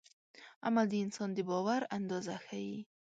[0.65, 2.79] عمل د انسان د باور اندازه ښيي.